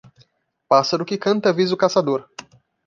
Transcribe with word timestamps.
Pássaro 0.67 1.05
que 1.05 1.15
canta 1.15 1.49
avisa 1.49 1.75
o 1.75 1.77
caçador. 1.77 2.27